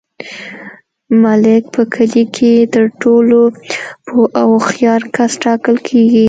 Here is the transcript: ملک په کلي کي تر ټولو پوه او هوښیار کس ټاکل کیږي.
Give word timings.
ملک 1.23 1.63
په 1.75 1.81
کلي 1.93 2.23
کي 2.35 2.53
تر 2.73 2.83
ټولو 3.01 3.39
پوه 4.05 4.25
او 4.41 4.49
هوښیار 4.55 5.01
کس 5.15 5.31
ټاکل 5.43 5.75
کیږي. 5.87 6.19